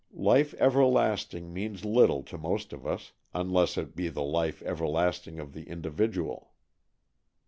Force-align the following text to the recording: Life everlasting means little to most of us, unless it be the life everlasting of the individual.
Life 0.13 0.55
everlasting 0.57 1.53
means 1.53 1.85
little 1.85 2.23
to 2.23 2.35
most 2.35 2.73
of 2.73 2.87
us, 2.87 3.11
unless 3.35 3.77
it 3.77 3.95
be 3.95 4.09
the 4.09 4.23
life 4.23 4.63
everlasting 4.63 5.39
of 5.39 5.53
the 5.53 5.65
individual. 5.69 6.53